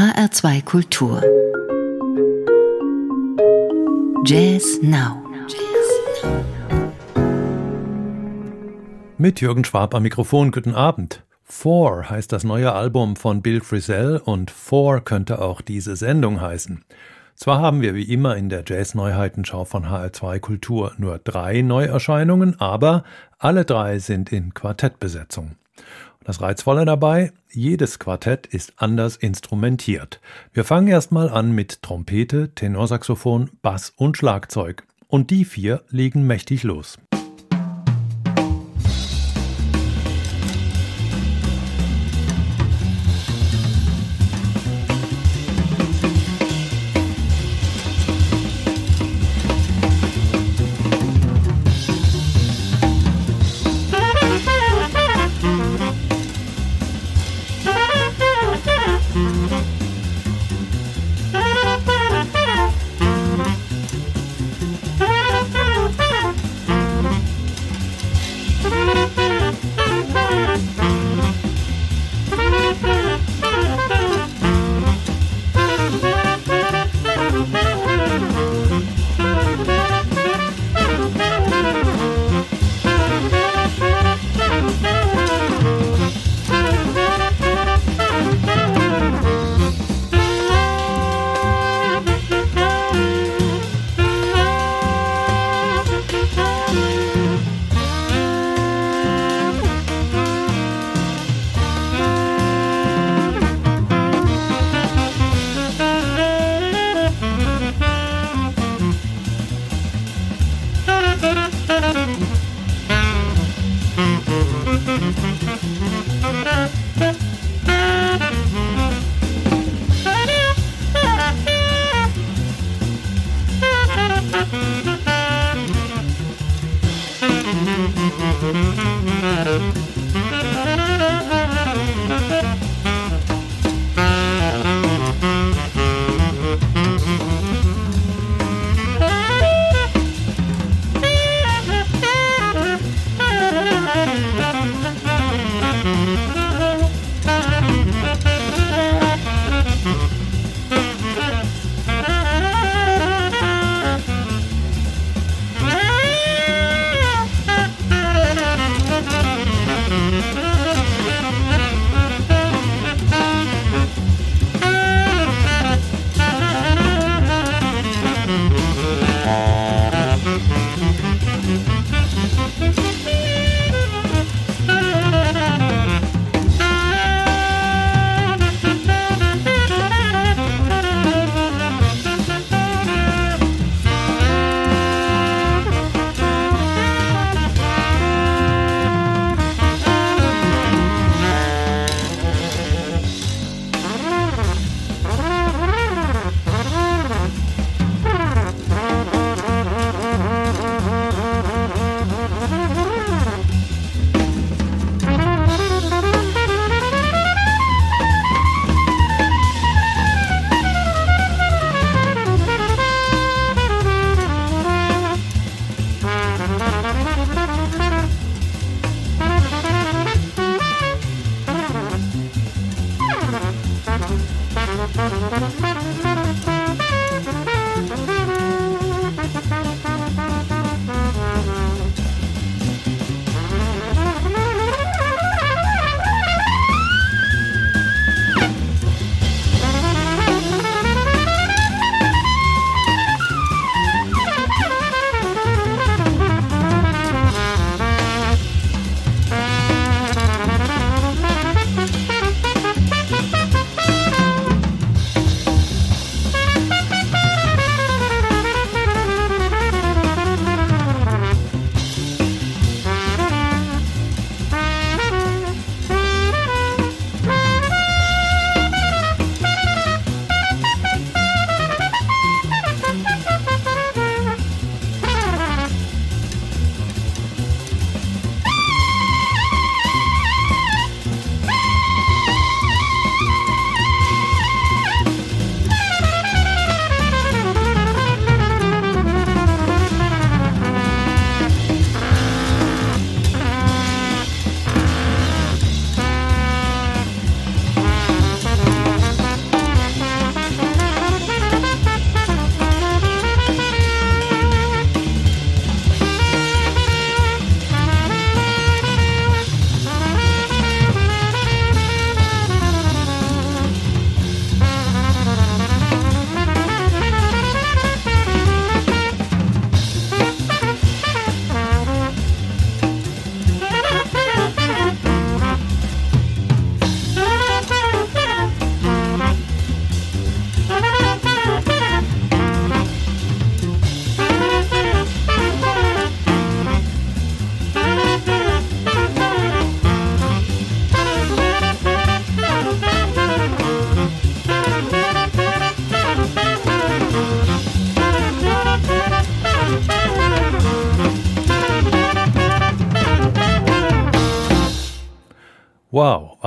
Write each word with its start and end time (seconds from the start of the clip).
HR2 0.00 0.64
Kultur. 0.64 1.20
Jazz 4.24 4.78
Now. 4.80 5.22
Mit 9.18 9.42
Jürgen 9.42 9.62
Schwab 9.62 9.94
am 9.94 10.04
Mikrofon, 10.04 10.52
guten 10.52 10.74
Abend. 10.74 11.22
Four 11.44 12.08
heißt 12.08 12.32
das 12.32 12.44
neue 12.44 12.72
Album 12.72 13.14
von 13.14 13.42
Bill 13.42 13.60
Frisell 13.60 14.16
und 14.24 14.50
Four 14.50 15.02
könnte 15.02 15.38
auch 15.38 15.60
diese 15.60 15.96
Sendung 15.96 16.40
heißen. 16.40 16.82
Zwar 17.34 17.60
haben 17.60 17.82
wir 17.82 17.94
wie 17.94 18.10
immer 18.10 18.38
in 18.38 18.48
der 18.48 18.64
Jazz-Neuheitenschau 18.66 19.66
von 19.66 19.84
HR2 19.84 20.40
Kultur 20.40 20.92
nur 20.96 21.18
drei 21.18 21.60
Neuerscheinungen, 21.60 22.58
aber 22.58 23.04
alle 23.38 23.66
drei 23.66 23.98
sind 23.98 24.32
in 24.32 24.54
Quartettbesetzung. 24.54 25.56
Das 26.22 26.42
Reizvolle 26.42 26.84
dabei, 26.84 27.32
jedes 27.50 27.98
Quartett 27.98 28.46
ist 28.46 28.74
anders 28.76 29.16
instrumentiert. 29.16 30.20
Wir 30.52 30.64
fangen 30.64 30.88
erstmal 30.88 31.30
an 31.30 31.52
mit 31.52 31.80
Trompete, 31.80 32.54
Tenorsaxophon, 32.54 33.50
Bass 33.62 33.94
und 33.96 34.18
Schlagzeug. 34.18 34.84
Und 35.08 35.30
die 35.30 35.46
vier 35.46 35.82
legen 35.88 36.26
mächtig 36.26 36.62
los. 36.62 36.98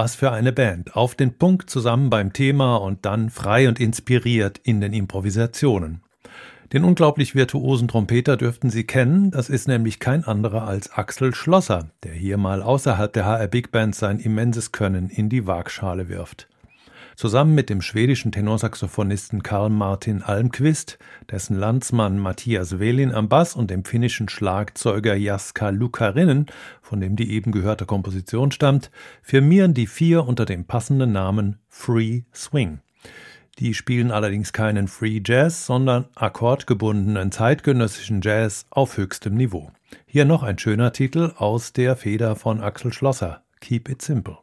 Was 0.03 0.15
für 0.15 0.33
eine 0.33 0.51
Band. 0.51 0.97
Auf 0.97 1.15
den 1.15 1.37
Punkt 1.37 1.69
zusammen 1.69 2.09
beim 2.09 2.33
Thema 2.33 2.75
und 2.75 3.05
dann 3.05 3.29
frei 3.29 3.69
und 3.69 3.79
inspiriert 3.79 4.59
in 4.61 4.81
den 4.81 4.91
Improvisationen. 4.91 6.01
Den 6.73 6.83
unglaublich 6.83 7.35
virtuosen 7.35 7.87
Trompeter 7.87 8.35
dürften 8.35 8.69
Sie 8.69 8.83
kennen, 8.83 9.31
das 9.31 9.49
ist 9.49 9.69
nämlich 9.69 10.01
kein 10.01 10.25
anderer 10.25 10.67
als 10.67 10.91
Axel 10.91 11.33
Schlosser, 11.33 11.87
der 12.03 12.11
hier 12.11 12.35
mal 12.35 12.61
außerhalb 12.61 13.13
der 13.13 13.23
HR 13.23 13.47
Big 13.47 13.71
Band 13.71 13.95
sein 13.95 14.19
immenses 14.19 14.73
Können 14.73 15.09
in 15.09 15.29
die 15.29 15.47
Waagschale 15.47 16.09
wirft. 16.09 16.49
Zusammen 17.15 17.53
mit 17.53 17.69
dem 17.69 17.81
schwedischen 17.81 18.31
Tenorsaxophonisten 18.31 19.43
Karl 19.43 19.69
Martin 19.69 20.23
Almqvist, 20.23 20.97
dessen 21.29 21.57
Landsmann 21.57 22.17
Matthias 22.17 22.79
Welin 22.79 23.13
am 23.13 23.29
Bass 23.29 23.55
und 23.55 23.69
dem 23.69 23.85
finnischen 23.85 24.29
Schlagzeuger 24.29 25.15
Jaska 25.15 25.69
Lukarinen, 25.69 26.47
von 26.81 26.99
dem 26.99 27.15
die 27.15 27.31
eben 27.31 27.51
gehörte 27.51 27.85
Komposition 27.85 28.51
stammt, 28.51 28.89
firmieren 29.21 29.73
die 29.73 29.87
vier 29.87 30.25
unter 30.25 30.45
dem 30.45 30.65
passenden 30.65 31.11
Namen 31.11 31.59
Free 31.69 32.23
Swing. 32.33 32.79
Die 33.59 33.75
spielen 33.75 34.09
allerdings 34.09 34.51
keinen 34.51 34.87
Free 34.87 35.21
Jazz, 35.23 35.67
sondern 35.67 36.05
akkordgebundenen 36.15 37.31
zeitgenössischen 37.31 38.21
Jazz 38.21 38.65
auf 38.71 38.97
höchstem 38.97 39.35
Niveau. 39.35 39.71
Hier 40.07 40.25
noch 40.25 40.41
ein 40.41 40.57
schöner 40.57 40.91
Titel 40.91 41.33
aus 41.37 41.71
der 41.73 41.95
Feder 41.95 42.35
von 42.35 42.61
Axel 42.61 42.91
Schlosser, 42.91 43.43
Keep 43.61 43.89
It 43.89 44.01
Simple. 44.01 44.42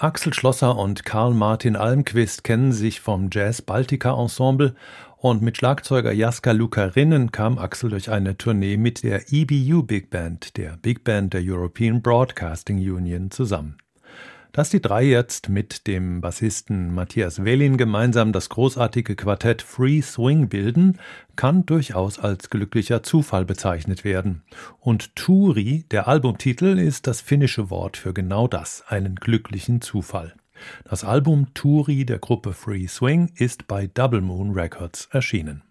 Axel 0.00 0.32
Schlosser 0.32 0.76
und 0.76 1.04
Karl 1.04 1.34
Martin 1.34 1.74
Almquist 1.74 2.44
kennen 2.44 2.70
sich 2.70 3.00
vom 3.00 3.30
Jazz 3.32 3.62
Baltica 3.62 4.16
Ensemble 4.16 4.76
und 5.16 5.42
mit 5.42 5.56
Schlagzeuger 5.56 6.12
Jaska 6.12 6.52
Lukarinnen 6.52 7.32
kam 7.32 7.58
Axel 7.58 7.90
durch 7.90 8.08
eine 8.08 8.38
Tournee 8.38 8.76
mit 8.76 9.02
der 9.02 9.32
EBU 9.32 9.82
Big 9.82 10.08
Band, 10.08 10.56
der 10.56 10.76
Big 10.76 11.02
Band 11.02 11.34
der 11.34 11.40
European 11.42 12.00
Broadcasting 12.00 12.78
Union, 12.78 13.32
zusammen. 13.32 13.76
Dass 14.52 14.70
die 14.70 14.80
drei 14.80 15.04
jetzt 15.04 15.48
mit 15.48 15.86
dem 15.86 16.20
Bassisten 16.20 16.94
Matthias 16.94 17.44
Wellin 17.44 17.76
gemeinsam 17.76 18.32
das 18.32 18.48
großartige 18.48 19.14
Quartett 19.14 19.62
Free 19.62 20.00
Swing 20.00 20.48
bilden, 20.48 20.98
kann 21.36 21.66
durchaus 21.66 22.18
als 22.18 22.50
glücklicher 22.50 23.02
Zufall 23.02 23.44
bezeichnet 23.44 24.04
werden. 24.04 24.42
Und 24.80 25.14
Turi, 25.14 25.84
der 25.90 26.08
Albumtitel, 26.08 26.78
ist 26.78 27.06
das 27.06 27.20
finnische 27.20 27.70
Wort 27.70 27.96
für 27.96 28.14
genau 28.14 28.48
das, 28.48 28.82
einen 28.88 29.16
glücklichen 29.16 29.80
Zufall. 29.80 30.34
Das 30.84 31.04
Album 31.04 31.54
Turi 31.54 32.04
der 32.04 32.18
Gruppe 32.18 32.52
Free 32.52 32.88
Swing 32.88 33.30
ist 33.36 33.68
bei 33.68 33.86
Double 33.86 34.20
Moon 34.20 34.52
Records 34.52 35.08
erschienen. 35.12 35.62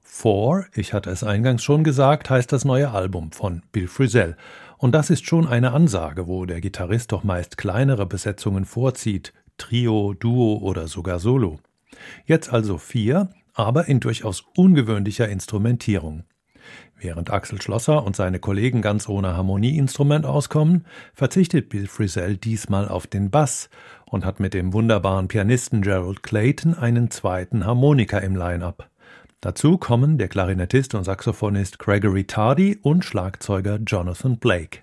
Four, 0.00 0.64
ich 0.72 0.94
hatte 0.94 1.10
es 1.10 1.22
eingangs 1.22 1.62
schon 1.62 1.84
gesagt, 1.84 2.30
heißt 2.30 2.50
das 2.50 2.64
neue 2.64 2.90
Album 2.90 3.32
von 3.32 3.62
Bill 3.70 3.86
Frisell. 3.86 4.36
Und 4.78 4.94
das 4.94 5.10
ist 5.10 5.26
schon 5.26 5.46
eine 5.46 5.72
Ansage, 5.72 6.26
wo 6.26 6.44
der 6.44 6.60
Gitarrist 6.60 7.12
doch 7.12 7.24
meist 7.24 7.56
kleinere 7.56 8.06
Besetzungen 8.06 8.64
vorzieht, 8.64 9.32
Trio, 9.58 10.14
Duo 10.14 10.58
oder 10.58 10.86
sogar 10.86 11.18
Solo. 11.18 11.58
Jetzt 12.26 12.52
also 12.52 12.76
vier, 12.78 13.30
aber 13.54 13.88
in 13.88 14.00
durchaus 14.00 14.44
ungewöhnlicher 14.54 15.28
Instrumentierung. 15.28 16.24
Während 16.98 17.30
Axel 17.30 17.60
Schlosser 17.60 18.04
und 18.04 18.16
seine 18.16 18.38
Kollegen 18.38 18.82
ganz 18.82 19.08
ohne 19.08 19.36
Harmonieinstrument 19.36 20.26
auskommen, 20.26 20.84
verzichtet 21.14 21.68
Bill 21.68 21.86
Frisell 21.86 22.36
diesmal 22.36 22.88
auf 22.88 23.06
den 23.06 23.30
Bass 23.30 23.70
und 24.06 24.24
hat 24.24 24.40
mit 24.40 24.54
dem 24.54 24.72
wunderbaren 24.72 25.28
Pianisten 25.28 25.82
Gerald 25.82 26.22
Clayton 26.22 26.74
einen 26.74 27.10
zweiten 27.10 27.64
Harmonika 27.64 28.18
im 28.18 28.34
Line-up. 28.34 28.90
Dazu 29.46 29.78
kommen 29.78 30.18
der 30.18 30.26
Klarinettist 30.26 30.96
und 30.96 31.04
Saxophonist 31.04 31.78
Gregory 31.78 32.24
Tardy 32.24 32.80
und 32.82 33.04
Schlagzeuger 33.04 33.78
Jonathan 33.86 34.38
Blake. 34.38 34.80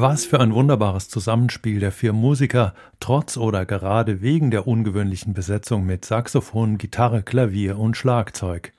Was 0.00 0.26
für 0.26 0.38
ein 0.38 0.54
wunderbares 0.54 1.08
Zusammenspiel 1.08 1.80
der 1.80 1.90
vier 1.90 2.12
Musiker, 2.12 2.72
trotz 3.00 3.36
oder 3.36 3.66
gerade 3.66 4.22
wegen 4.22 4.52
der 4.52 4.68
ungewöhnlichen 4.68 5.34
Besetzung 5.34 5.86
mit 5.86 6.04
Saxophon, 6.04 6.78
Gitarre, 6.78 7.24
Klavier 7.24 7.80
und 7.80 7.96
Schlagzeug. 7.96 8.72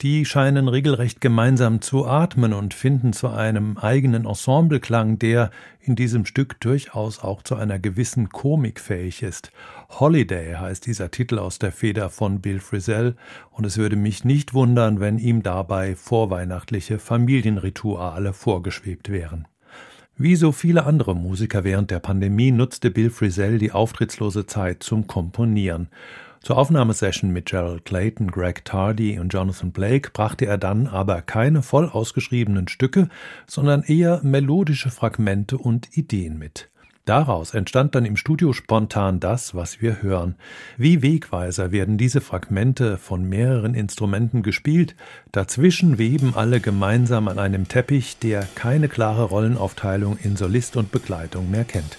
Die 0.00 0.24
scheinen 0.24 0.68
regelrecht 0.68 1.20
gemeinsam 1.20 1.82
zu 1.82 2.06
atmen 2.06 2.54
und 2.54 2.72
finden 2.72 3.12
zu 3.12 3.28
einem 3.28 3.76
eigenen 3.76 4.24
Ensembleklang, 4.24 5.18
der 5.18 5.50
in 5.80 5.96
diesem 5.96 6.24
Stück 6.24 6.58
durchaus 6.60 7.18
auch 7.18 7.42
zu 7.42 7.56
einer 7.56 7.78
gewissen 7.78 8.30
Komik 8.30 8.80
fähig 8.80 9.22
ist. 9.22 9.52
Holiday 9.90 10.54
heißt 10.54 10.86
dieser 10.86 11.10
Titel 11.10 11.38
aus 11.38 11.58
der 11.58 11.72
Feder 11.72 12.08
von 12.08 12.40
Bill 12.40 12.60
Frisell, 12.60 13.16
und 13.50 13.66
es 13.66 13.76
würde 13.76 13.96
mich 13.96 14.24
nicht 14.24 14.54
wundern, 14.54 14.98
wenn 14.98 15.18
ihm 15.18 15.42
dabei 15.42 15.94
vorweihnachtliche 15.94 16.98
Familienrituale 16.98 18.32
vorgeschwebt 18.32 19.10
wären. 19.10 19.46
Wie 20.16 20.36
so 20.36 20.52
viele 20.52 20.86
andere 20.86 21.16
Musiker 21.16 21.64
während 21.64 21.90
der 21.90 21.98
Pandemie 21.98 22.52
nutzte 22.52 22.92
Bill 22.92 23.10
Frisell 23.10 23.58
die 23.58 23.72
auftrittslose 23.72 24.46
Zeit 24.46 24.84
zum 24.84 25.08
Komponieren. 25.08 25.88
Zur 26.40 26.56
Aufnahmesession 26.56 27.32
mit 27.32 27.46
Gerald 27.46 27.84
Clayton, 27.84 28.30
Greg 28.30 28.64
Tardy 28.64 29.18
und 29.18 29.32
Jonathan 29.32 29.72
Blake 29.72 30.10
brachte 30.12 30.46
er 30.46 30.56
dann 30.56 30.86
aber 30.86 31.20
keine 31.20 31.62
voll 31.62 31.88
ausgeschriebenen 31.88 32.68
Stücke, 32.68 33.08
sondern 33.48 33.82
eher 33.82 34.20
melodische 34.22 34.90
Fragmente 34.90 35.58
und 35.58 35.96
Ideen 35.96 36.38
mit. 36.38 36.70
Daraus 37.04 37.52
entstand 37.52 37.94
dann 37.94 38.06
im 38.06 38.16
Studio 38.16 38.54
spontan 38.54 39.20
das, 39.20 39.54
was 39.54 39.82
wir 39.82 40.00
hören. 40.00 40.36
Wie 40.78 41.02
Wegweiser 41.02 41.70
werden 41.70 41.98
diese 41.98 42.22
Fragmente 42.22 42.96
von 42.96 43.28
mehreren 43.28 43.74
Instrumenten 43.74 44.42
gespielt, 44.42 44.96
dazwischen 45.30 45.98
weben 45.98 46.34
alle 46.34 46.60
gemeinsam 46.60 47.28
an 47.28 47.38
einem 47.38 47.68
Teppich, 47.68 48.18
der 48.18 48.48
keine 48.54 48.88
klare 48.88 49.24
Rollenaufteilung 49.24 50.16
in 50.16 50.36
Solist 50.36 50.78
und 50.78 50.92
Begleitung 50.92 51.50
mehr 51.50 51.64
kennt. 51.64 51.98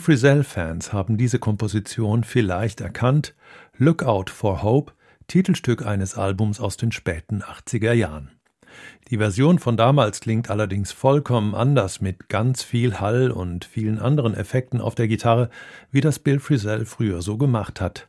Frisell-Fans 0.00 0.92
haben 0.92 1.16
diese 1.18 1.38
Komposition 1.38 2.24
vielleicht 2.24 2.80
erkannt. 2.80 3.34
Lookout 3.76 4.30
for 4.30 4.62
Hope, 4.62 4.92
Titelstück 5.28 5.86
eines 5.86 6.16
Albums 6.16 6.58
aus 6.58 6.76
den 6.76 6.90
späten 6.90 7.42
80er 7.42 7.92
Jahren. 7.92 8.30
Die 9.10 9.18
Version 9.18 9.58
von 9.58 9.76
damals 9.76 10.20
klingt 10.20 10.50
allerdings 10.50 10.90
vollkommen 10.90 11.54
anders 11.54 12.00
mit 12.00 12.28
ganz 12.28 12.62
viel 12.62 12.98
Hall 12.98 13.30
und 13.30 13.64
vielen 13.64 13.98
anderen 13.98 14.34
Effekten 14.34 14.80
auf 14.80 14.94
der 14.94 15.06
Gitarre, 15.06 15.50
wie 15.90 16.00
das 16.00 16.18
Bill 16.18 16.40
Frisell 16.40 16.86
früher 16.86 17.22
so 17.22 17.36
gemacht 17.36 17.80
hat. 17.80 18.08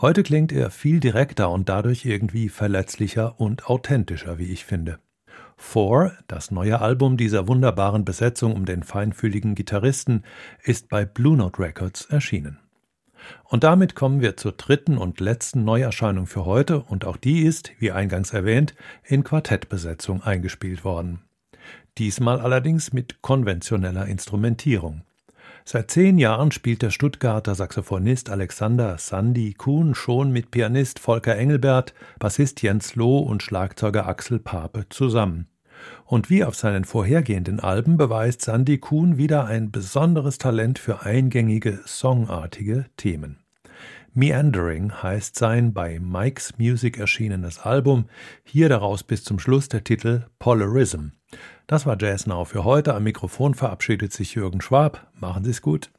Heute 0.00 0.22
klingt 0.22 0.52
er 0.52 0.70
viel 0.70 1.00
direkter 1.00 1.50
und 1.50 1.68
dadurch 1.68 2.04
irgendwie 2.04 2.48
verletzlicher 2.48 3.40
und 3.40 3.66
authentischer, 3.66 4.38
wie 4.38 4.52
ich 4.52 4.64
finde. 4.64 4.98
Four, 5.60 6.12
das 6.26 6.50
neue 6.50 6.80
Album 6.80 7.16
dieser 7.16 7.46
wunderbaren 7.46 8.04
Besetzung 8.04 8.56
um 8.56 8.64
den 8.64 8.82
feinfühligen 8.82 9.54
Gitarristen, 9.54 10.24
ist 10.64 10.88
bei 10.88 11.04
Blue 11.04 11.36
Note 11.36 11.60
Records 11.60 12.06
erschienen. 12.06 12.58
Und 13.44 13.62
damit 13.62 13.94
kommen 13.94 14.20
wir 14.20 14.36
zur 14.36 14.52
dritten 14.52 14.98
und 14.98 15.20
letzten 15.20 15.62
Neuerscheinung 15.64 16.26
für 16.26 16.44
heute, 16.44 16.80
und 16.80 17.04
auch 17.04 17.16
die 17.16 17.42
ist, 17.42 17.70
wie 17.78 17.92
eingangs 17.92 18.32
erwähnt, 18.32 18.74
in 19.04 19.22
Quartettbesetzung 19.22 20.22
eingespielt 20.22 20.84
worden. 20.84 21.20
Diesmal 21.98 22.40
allerdings 22.40 22.92
mit 22.92 23.22
konventioneller 23.22 24.06
Instrumentierung. 24.06 25.02
Seit 25.64 25.90
zehn 25.90 26.18
Jahren 26.18 26.50
spielt 26.50 26.82
der 26.82 26.90
Stuttgarter 26.90 27.54
Saxophonist 27.54 28.30
Alexander 28.30 28.98
Sandy 28.98 29.54
Kuhn 29.54 29.94
schon 29.94 30.32
mit 30.32 30.50
Pianist 30.50 30.98
Volker 30.98 31.36
Engelbert, 31.36 31.94
Bassist 32.18 32.62
Jens 32.62 32.96
Loh 32.96 33.18
und 33.18 33.42
Schlagzeuger 33.42 34.08
Axel 34.08 34.40
Pape 34.40 34.86
zusammen. 34.88 35.49
Und 36.04 36.30
wie 36.30 36.44
auf 36.44 36.54
seinen 36.54 36.84
vorhergehenden 36.84 37.60
Alben 37.60 37.96
beweist 37.96 38.42
Sandy 38.42 38.78
Kuhn 38.78 39.16
wieder 39.16 39.44
ein 39.46 39.70
besonderes 39.70 40.38
Talent 40.38 40.78
für 40.78 41.02
eingängige, 41.02 41.80
songartige 41.84 42.86
Themen. 42.96 43.38
Meandering 44.12 44.92
heißt 44.92 45.38
sein 45.38 45.72
bei 45.72 46.00
Mike's 46.00 46.58
Music 46.58 46.98
erschienenes 46.98 47.60
Album, 47.60 48.06
hier 48.42 48.68
daraus 48.68 49.04
bis 49.04 49.22
zum 49.22 49.38
Schluss 49.38 49.68
der 49.68 49.84
Titel 49.84 50.24
Polarism. 50.40 51.10
Das 51.68 51.86
war 51.86 51.96
Jazz 52.00 52.26
Now 52.26 52.44
für 52.44 52.64
heute. 52.64 52.94
Am 52.94 53.04
Mikrofon 53.04 53.54
verabschiedet 53.54 54.12
sich 54.12 54.34
Jürgen 54.34 54.60
Schwab. 54.60 55.06
Machen 55.20 55.44
Sie 55.44 55.50
es 55.50 55.62
gut. 55.62 55.90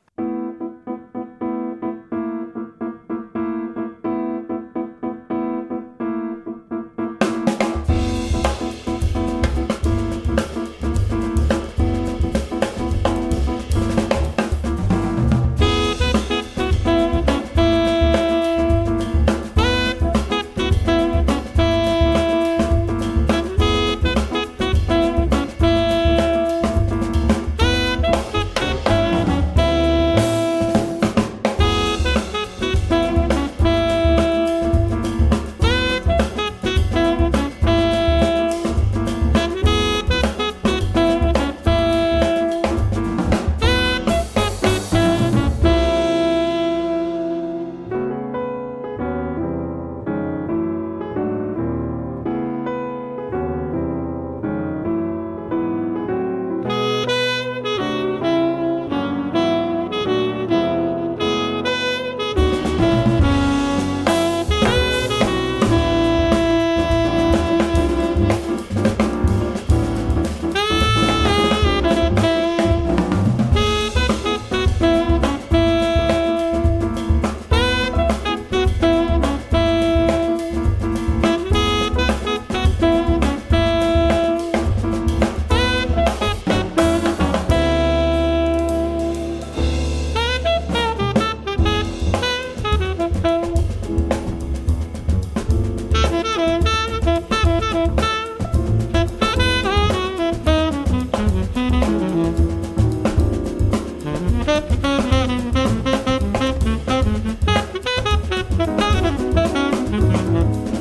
Música 109.41 110.80